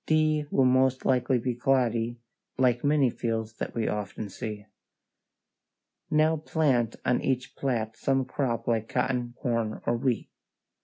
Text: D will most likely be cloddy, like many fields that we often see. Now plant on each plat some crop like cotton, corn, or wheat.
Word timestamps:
D 0.07 0.47
will 0.49 0.65
most 0.65 1.05
likely 1.05 1.37
be 1.37 1.53
cloddy, 1.53 2.17
like 2.57 2.83
many 2.83 3.11
fields 3.11 3.53
that 3.57 3.75
we 3.75 3.87
often 3.87 4.29
see. 4.31 4.65
Now 6.09 6.37
plant 6.37 6.95
on 7.05 7.21
each 7.21 7.55
plat 7.55 7.95
some 7.95 8.25
crop 8.25 8.67
like 8.67 8.89
cotton, 8.89 9.35
corn, 9.39 9.79
or 9.85 9.95
wheat. 9.97 10.31